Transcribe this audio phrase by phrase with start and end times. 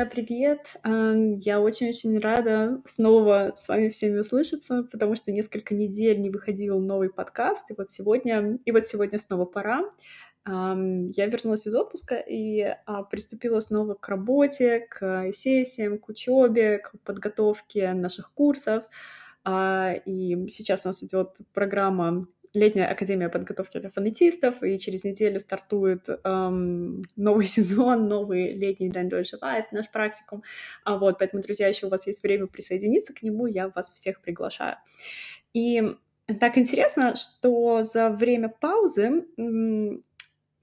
[0.00, 0.76] Друзья, привет!
[1.44, 7.10] Я очень-очень рада снова с вами всеми услышаться, потому что несколько недель не выходил новый
[7.10, 9.82] подкаст, и вот сегодня, и вот сегодня снова пора.
[10.46, 16.98] Я вернулась из отпуска и а, приступила снова к работе, к сессиям, к учебе, к
[17.04, 18.84] подготовке наших курсов.
[19.44, 25.38] А, и сейчас у нас идет программа летняя академия подготовки для фонетистов, и через неделю
[25.38, 29.38] стартует эм, новый сезон, новый летний День Deutsche
[29.72, 30.42] наш практикум.
[30.84, 34.20] А вот, поэтому, друзья, еще у вас есть время присоединиться к нему, я вас всех
[34.20, 34.76] приглашаю.
[35.52, 35.82] И
[36.38, 39.24] так интересно, что за время паузы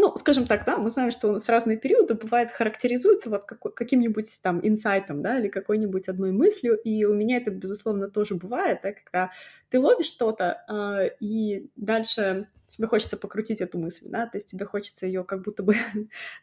[0.00, 3.72] ну, скажем так, да, мы знаем, что у нас разные периоды бывает характеризуются вот какой,
[3.72, 8.80] каким-нибудь там инсайтом, да, или какой-нибудь одной мыслью, и у меня это, безусловно, тоже бывает,
[8.82, 9.30] да, когда
[9.68, 14.64] ты ловишь что-то, э, и дальше тебе хочется покрутить эту мысль, да, то есть тебе
[14.64, 15.74] хочется ее как будто бы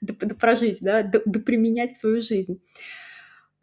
[0.40, 2.62] прожить, да, доприменять в свою жизнь.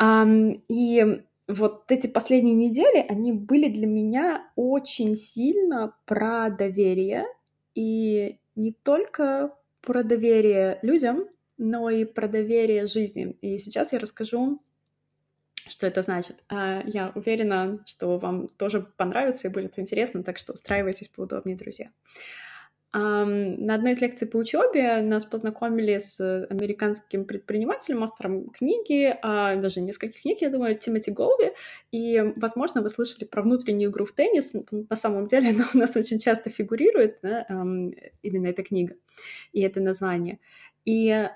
[0.03, 7.27] И вот эти последние недели, они были для меня очень сильно про доверие,
[7.75, 9.55] и не только
[9.85, 13.37] про доверие людям, но и про доверие жизни.
[13.41, 14.63] И сейчас я расскажу,
[15.69, 16.43] что это значит.
[16.49, 21.91] А, я уверена, что вам тоже понравится и будет интересно, так что устраивайтесь поудобнее, друзья.
[22.95, 29.81] На одной из лекций по учебе нас познакомили с американским предпринимателем, автором книги, а, даже
[29.81, 31.51] нескольких книг, я думаю, Тимоти Голви.
[31.91, 34.55] И, возможно, вы слышали про внутреннюю игру в теннис.
[34.70, 37.45] На самом деле она у нас очень часто фигурирует, да,
[38.23, 38.95] именно эта книга
[39.53, 40.39] и это название.
[40.84, 41.29] И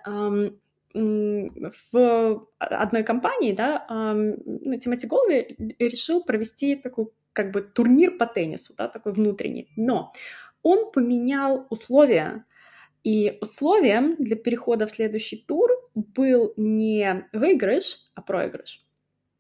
[0.95, 8.75] в одной компании, да, ну, Тимоти Голви решил провести такой как бы турнир по теннису,
[8.77, 9.71] да, такой внутренний.
[9.77, 10.13] Но
[10.69, 12.45] он поменял условия.
[13.05, 18.85] И условием для перехода в следующий тур был не выигрыш, а проигрыш.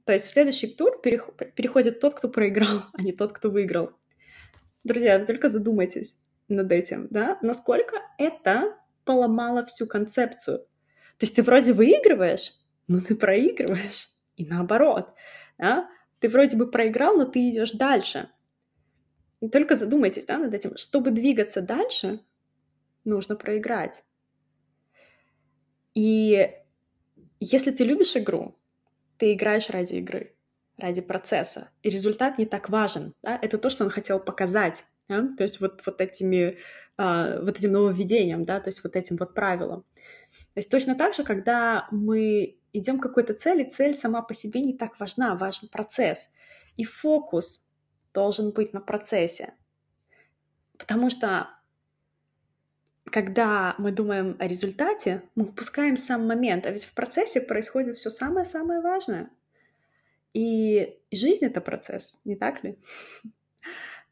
[0.05, 3.91] То есть в следующий тур переходит тот, кто проиграл, а не тот, кто выиграл.
[4.85, 6.17] Друзья, только задумайтесь
[6.49, 10.61] над этим, да, насколько это поломало всю концепцию.
[11.19, 12.53] То есть ты вроде выигрываешь,
[12.87, 14.09] но ты проигрываешь.
[14.37, 15.13] И наоборот,
[15.59, 15.91] да?
[16.21, 18.31] Ты вроде бы проиграл, но ты идешь дальше.
[19.53, 20.77] Только задумайтесь да, над этим.
[20.77, 22.21] Чтобы двигаться дальше,
[23.05, 24.03] нужно проиграть.
[25.95, 26.53] И
[27.41, 28.57] если ты любишь игру,
[29.17, 30.35] ты играешь ради игры,
[30.77, 31.71] ради процесса.
[31.83, 33.15] И результат не так важен.
[33.23, 33.39] Да?
[33.41, 34.85] Это то, что он хотел показать.
[35.09, 35.29] Да?
[35.37, 36.59] То есть вот, вот, этими,
[36.97, 38.61] а, вот этим нововведением, да?
[38.61, 39.85] то есть вот этим вот правилом.
[40.55, 44.61] То есть точно так же, когда мы идем к какой-то цели, цель сама по себе
[44.61, 46.31] не так важна, важен процесс.
[46.77, 47.68] И фокус
[48.19, 49.55] должен быть на процессе.
[50.77, 51.49] Потому что
[53.05, 58.11] когда мы думаем о результате, мы упускаем сам момент, а ведь в процессе происходит все
[58.11, 59.31] самое-самое важное.
[60.35, 62.77] И жизнь— это процесс, не так ли?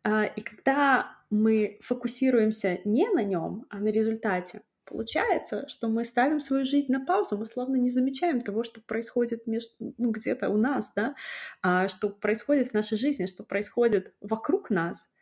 [0.08, 6.38] А, и когда мы фокусируемся не на нем, а на результате, Получается, что мы ставим
[6.38, 10.56] свою жизнь на паузу, мы словно не замечаем того, что происходит между, ну, где-то у
[10.56, 11.16] нас, да,
[11.60, 15.12] а, что происходит в нашей жизни, что происходит вокруг нас.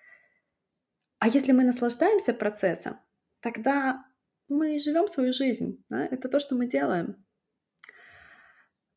[1.19, 2.99] А если мы наслаждаемся процессом,
[3.41, 4.05] тогда
[4.49, 5.83] мы живем свою жизнь.
[5.89, 6.05] Да?
[6.05, 7.25] Это то, что мы делаем.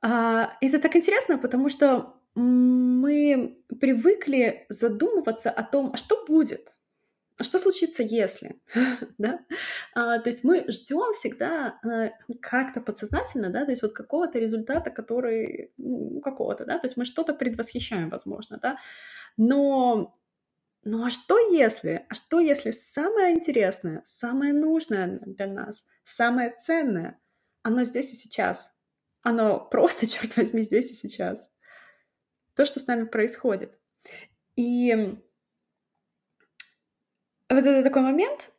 [0.01, 6.73] А, это так интересно, потому что мы привыкли задумываться о том, а что будет,
[7.43, 8.59] что случится, если?
[9.17, 9.39] да?
[9.93, 12.11] а, то есть мы ждем всегда а,
[12.41, 17.05] как-то подсознательно, да, то есть вот какого-то результата, который, ну, какого-то, да, то есть мы
[17.05, 18.77] что-то предвосхищаем, возможно, да,
[19.37, 20.17] но,
[20.83, 22.05] ну а что если?
[22.09, 27.19] А что если самое интересное, самое нужное для нас, самое ценное,
[27.61, 28.73] оно здесь и сейчас?
[29.21, 31.51] Оно просто, черт возьми, здесь и сейчас.
[32.55, 33.77] То, что с нами происходит.
[34.55, 35.19] И
[37.49, 38.51] вот это такой момент,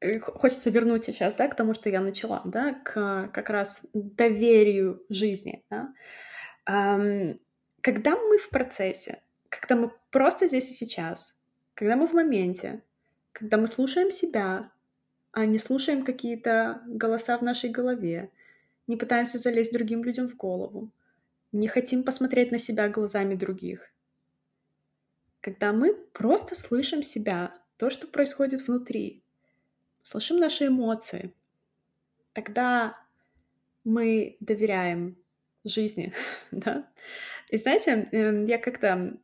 [0.00, 5.04] э, хочется вернуть сейчас, да, к тому, что я начала, да, к как раз доверию
[5.08, 5.92] жизни, да.
[7.80, 11.38] Когда мы в процессе, когда мы просто здесь и сейчас,
[11.74, 12.82] когда мы в моменте,
[13.32, 14.72] когда мы слушаем себя,
[15.30, 18.30] а не слушаем какие-то голоса в нашей голове,
[18.86, 20.90] не пытаемся залезть другим людям в голову,
[21.52, 23.92] не хотим посмотреть на себя глазами других.
[25.40, 29.22] Когда мы просто слышим себя, то, что происходит внутри,
[30.02, 31.32] слышим наши эмоции,
[32.32, 32.98] тогда
[33.84, 35.16] мы доверяем
[35.64, 36.12] жизни,
[36.50, 36.88] да.
[37.48, 39.16] И знаете, эм, я как-то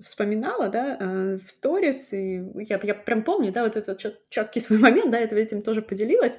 [0.00, 4.60] вспоминала, да, э, в сторис, и я, я прям помню, да, вот этот чет, четкий
[4.60, 6.38] свой момент, да, это этим тоже поделилась.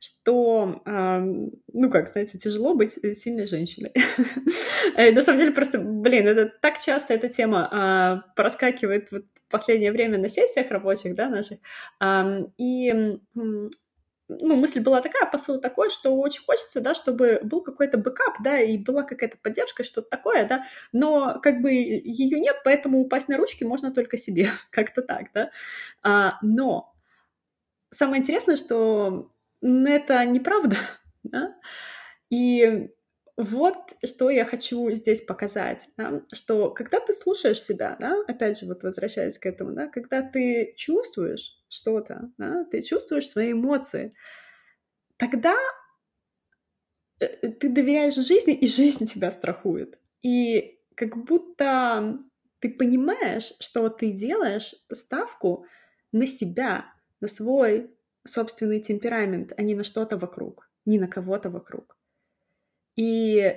[0.00, 3.92] Что, ну как, знаете, тяжело быть сильной женщиной.
[5.12, 10.18] На самом деле просто, блин, это так часто эта тема а, проскакивает в последнее время
[10.18, 11.58] на сессиях рабочих, да, наших.
[12.56, 13.18] И
[14.30, 18.60] ну, мысль была такая, посыл такой, что очень хочется, да, чтобы был какой-то бэкап, да,
[18.60, 23.36] и была какая-то поддержка, что-то такое, да, но как бы ее нет, поэтому упасть на
[23.36, 25.50] ручки можно только себе, как-то так, да.
[26.02, 26.94] А, но
[27.90, 29.32] самое интересное, что
[29.62, 30.76] это неправда,
[31.22, 31.56] да,
[32.30, 32.90] и
[33.36, 36.22] вот что я хочу здесь показать, да?
[36.34, 40.74] что когда ты слушаешь себя, да, опять же, вот возвращаясь к этому, да, когда ты
[40.76, 44.14] чувствуешь что-то, да, ты чувствуешь свои эмоции,
[45.16, 45.56] тогда
[47.18, 49.98] э, э, ты доверяешь жизни, и жизнь тебя страхует.
[50.22, 52.18] И как будто
[52.58, 55.64] ты понимаешь, что ты делаешь ставку
[56.12, 57.90] на себя, на свой
[58.26, 61.96] собственный темперамент, а не на что-то вокруг, не на кого-то вокруг.
[62.96, 63.56] И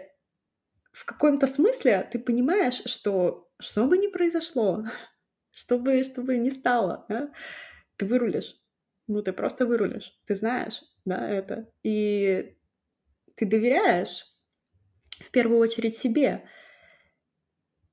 [0.91, 4.83] в каком-то смысле ты понимаешь, что что бы ни произошло,
[5.55, 7.31] что бы, что бы ни стало, да,
[7.97, 8.59] ты вырулишь.
[9.07, 10.17] Ну, ты просто вырулишь.
[10.25, 11.69] Ты знаешь, да, это.
[11.83, 12.55] И
[13.35, 14.23] ты доверяешь
[15.19, 16.47] в первую очередь себе.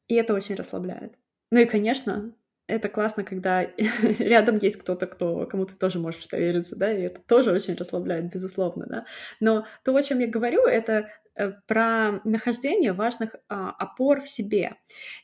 [0.07, 1.19] И это очень расслабляет.
[1.51, 2.35] Ну и, конечно,
[2.71, 3.63] это классно, когда
[4.19, 8.33] рядом есть кто-то, кто, кому ты тоже можешь довериться, да, и это тоже очень расслабляет,
[8.33, 9.05] безусловно, да.
[9.41, 11.09] Но то, о чем я говорю, это
[11.41, 14.77] Э, про нахождение важных а, опор в себе.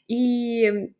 [0.08, 0.90] И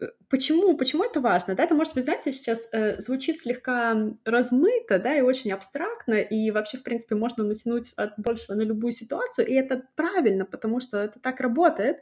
[0.00, 1.54] э, Почему, почему это важно?
[1.54, 6.50] Да, это может быть, знаете, сейчас э, звучит слегка размыто, да, и очень абстрактно, и
[6.50, 10.98] вообще, в принципе, можно натянуть от большего на любую ситуацию, и это правильно, потому что
[10.98, 11.98] это так работает.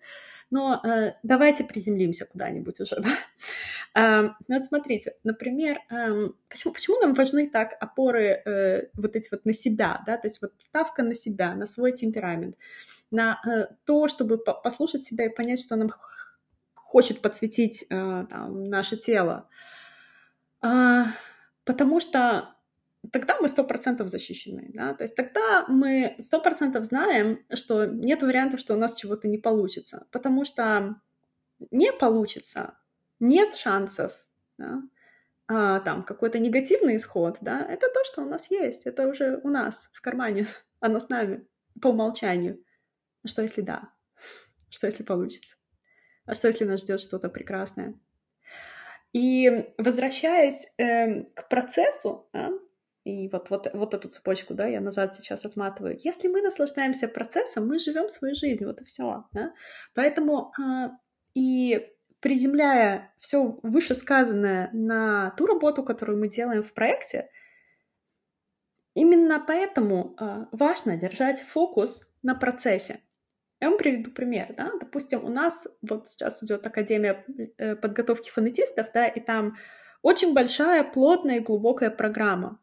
[0.51, 3.11] Но э, давайте приземлимся куда-нибудь уже, да.
[3.95, 5.79] Ну вот смотрите, например,
[6.49, 10.41] почему, почему нам важны так опоры э, вот эти вот на себя, да, то есть
[10.41, 12.57] вот ставка на себя, на свой темперамент,
[13.11, 15.91] на э, то, чтобы по послушать себя и понять, что нам
[16.75, 19.49] хочет подсветить э, там, наше тело.
[20.63, 21.05] Э,
[21.65, 22.55] потому что
[23.11, 28.23] тогда мы сто процентов защищены, да, то есть тогда мы сто процентов знаем, что нет
[28.23, 30.97] вариантов, что у нас чего-то не получится, потому что
[31.71, 32.79] не получится,
[33.23, 34.13] нет шансов,
[34.59, 34.83] да,
[35.47, 39.49] а, там какой-то негативный исход, да, это то, что у нас есть, это уже у
[39.49, 40.47] нас в кармане,
[40.81, 41.47] оно с нами
[41.81, 42.63] по умолчанию.
[43.25, 43.89] А что если да?
[44.71, 45.57] Что если получится?
[46.25, 47.95] А что если нас ждет что-то прекрасное?
[49.13, 52.51] И возвращаясь э, к процессу, да,
[53.05, 55.99] и вот, вот, вот эту цепочку, да, я назад сейчас отматываю.
[56.03, 59.25] Если мы наслаждаемся процессом, мы живем свою жизнь, вот и все.
[59.33, 59.53] Да?
[59.95, 60.91] Поэтому э,
[61.35, 61.93] и
[62.23, 67.29] приземляя все вышесказанное на ту работу, которую мы делаем в проекте,
[68.95, 73.01] именно поэтому э, важно держать фокус на процессе.
[73.61, 77.25] Я вам приведу пример, да, допустим, у нас вот сейчас идет Академия
[77.59, 79.57] э, подготовки фонетистов, да, и там
[80.03, 82.61] очень большая, плотная и глубокая программа.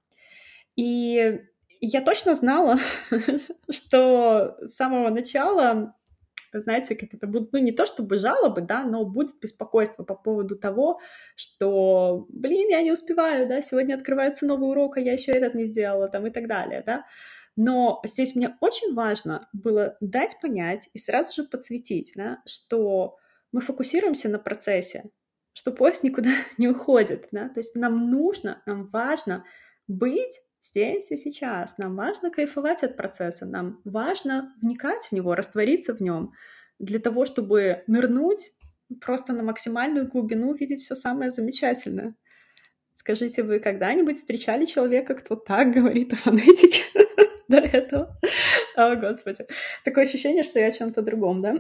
[0.78, 1.42] И
[1.82, 2.78] я точно знала,
[3.70, 5.96] что с самого начала,
[6.54, 10.56] знаете, как это будет, ну не то чтобы жалобы, да, но будет беспокойство по поводу
[10.58, 11.00] того,
[11.36, 15.66] что, блин, я не успеваю, да, сегодня открывается новый урок, а я еще этот не
[15.66, 17.06] сделала, там и так далее, да.
[17.56, 23.18] Но здесь мне очень важно было дать понять и сразу же подсветить, да, что
[23.52, 25.10] мы фокусируемся на процессе,
[25.54, 29.44] что поезд никуда не уходит, да, то есть нам нужно, нам важно
[29.88, 31.78] быть здесь и сейчас.
[31.78, 36.34] Нам важно кайфовать от процесса, нам важно вникать в него, раствориться в нем,
[36.80, 38.52] для того, чтобы нырнуть
[39.02, 42.16] просто на максимальную глубину, видеть все самое замечательное.
[42.96, 46.84] Скажите, вы когда-нибудь встречали человека, кто так говорит о фонетике
[47.48, 48.20] до этого?
[48.76, 49.46] О, Господи.
[49.86, 51.56] Такое ощущение, что я о чем-то другом, да?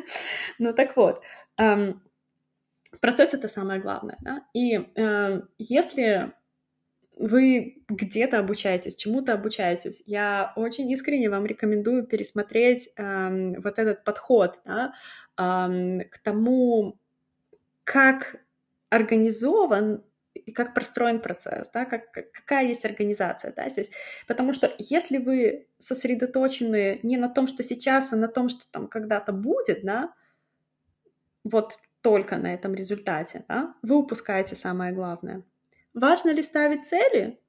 [0.58, 1.22] ну так вот,
[3.00, 4.46] процесс— это самое главное, да?
[4.52, 4.78] И
[5.58, 6.32] если
[7.16, 14.60] вы где-то обучаетесь, чему-то обучаетесь, я очень искренне вам рекомендую пересмотреть эм, вот этот подход
[14.66, 14.92] да,
[15.38, 16.98] эм, к тому,
[17.84, 18.36] как
[18.90, 20.04] организован
[20.34, 23.90] и как простроен процесс, да, как, какая есть организация да, здесь.
[24.26, 28.88] Потому что если вы сосредоточены не на том, что сейчас, а на том, что там
[28.88, 30.12] когда-то будет, да,
[31.44, 35.42] вот только на этом результате, да, вы упускаете самое главное—
[35.96, 37.40] Важно ли ставить цели?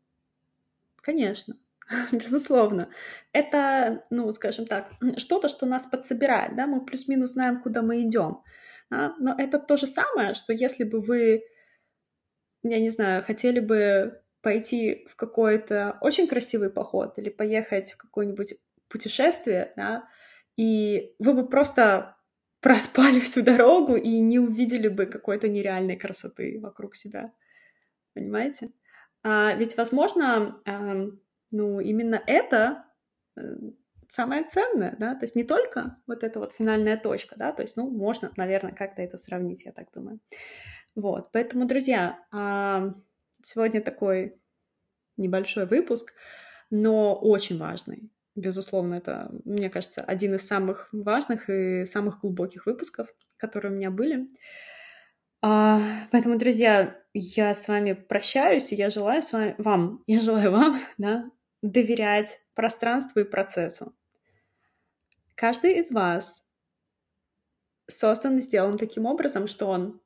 [1.02, 1.56] Конечно,
[2.14, 2.90] безусловно.
[3.34, 8.42] Это, ну, скажем так, что-то, что нас подсобирает, да, мы плюс-минус знаем, куда мы идем.
[8.90, 9.14] Да?
[9.20, 11.44] Но это то же самое, что если бы вы,
[12.64, 18.54] я не знаю, хотели бы пойти в какой-то очень красивый поход или поехать в какое-нибудь
[18.88, 20.08] путешествие, да,
[20.56, 22.16] и вы бы просто
[22.62, 27.34] проспали всю дорогу и не увидели бы какой-то нереальной красоты вокруг себя.
[28.18, 28.72] Понимаете?
[29.24, 31.08] А ведь, возможно, э,
[31.52, 32.84] ну, именно это
[33.36, 33.42] э,
[34.08, 37.78] самое ценное, да, то есть не только вот эта вот финальная точка, да, то есть,
[37.78, 40.20] ну, можно, наверное, как-то это сравнить, я так думаю.
[40.96, 42.92] Вот, поэтому, друзья, э,
[43.44, 44.42] сегодня такой
[45.16, 46.14] небольшой выпуск,
[46.72, 48.10] но очень важный.
[48.34, 53.92] Безусловно, это, мне кажется, один из самых важных и самых глубоких выпусков, которые у меня
[53.92, 54.28] были.
[55.42, 55.80] А,
[56.12, 60.80] поэтому, друзья, я с вами прощаюсь, и я желаю с вами, вам, я желаю вам,
[60.98, 61.30] да,
[61.62, 63.96] доверять пространству и процессу.
[65.36, 66.46] Каждый из вас
[67.88, 70.02] создан и сделан таким образом, что он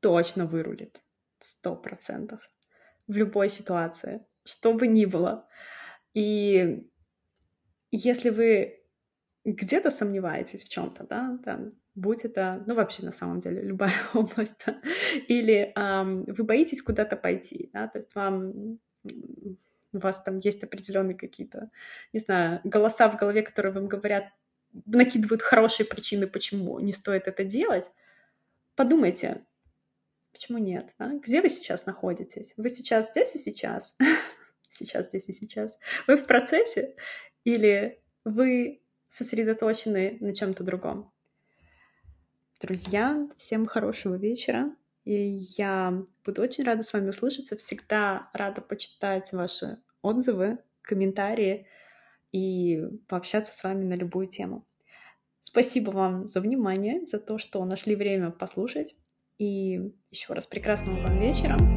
[0.00, 1.02] точно вырулит.
[1.38, 2.48] Сто процентов.
[3.08, 4.24] В любой ситуации.
[4.44, 5.48] Что бы ни было.
[6.14, 6.88] И
[7.90, 8.80] если вы
[9.44, 14.62] где-то сомневаетесь в чем-то, да, там, будь это, ну вообще на самом деле любая область,
[14.64, 14.80] да,
[15.26, 18.78] или эм, вы боитесь куда-то пойти, да, то есть вам
[19.92, 21.70] у вас там есть определенные какие-то,
[22.12, 24.24] не знаю, голоса в голове, которые вам говорят,
[24.84, 27.90] накидывают хорошие причины, почему не стоит это делать,
[28.74, 29.46] подумайте,
[30.32, 31.14] почему нет, да?
[31.14, 32.52] где вы сейчас находитесь?
[32.58, 33.96] Вы сейчас здесь и сейчас?
[34.68, 35.78] сейчас здесь и сейчас.
[36.06, 36.94] Вы в процессе
[37.44, 41.10] или вы сосредоточены на чем-то другом?
[42.60, 44.74] Друзья, всем хорошего вечера.
[45.04, 47.56] И я буду очень рада с вами услышаться.
[47.56, 51.66] Всегда рада почитать ваши отзывы, комментарии
[52.32, 54.66] и пообщаться с вами на любую тему.
[55.42, 58.96] Спасибо вам за внимание, за то, что нашли время послушать.
[59.38, 61.75] И еще раз прекрасного вам вечера.